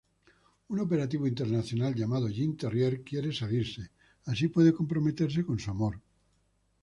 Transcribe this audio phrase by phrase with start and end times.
[0.69, 3.91] Un operativo internacional llamado Jim Terrier quiere salirse,
[4.25, 6.01] así puede comprometerse con su amor.